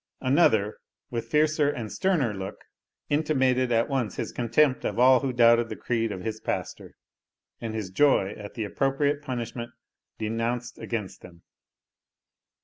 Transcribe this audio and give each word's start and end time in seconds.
Another, 0.21 0.79
with 1.11 1.27
fiercer 1.27 1.69
and 1.69 1.91
sterner 1.91 2.33
look, 2.33 2.55
intimated 3.09 3.71
at 3.71 3.87
once 3.87 4.15
his 4.15 4.31
contempt 4.31 4.83
of 4.83 4.97
all 4.97 5.19
who 5.19 5.31
doubted 5.31 5.69
the 5.69 5.75
creed 5.75 6.11
of 6.11 6.21
his 6.23 6.39
pastor, 6.39 6.95
and 7.59 7.75
his 7.75 7.91
joy 7.91 8.29
at 8.31 8.55
the 8.55 8.63
appropriate 8.63 9.21
punishment 9.21 9.69
denounced 10.17 10.79
against 10.79 11.21
them. 11.21 11.43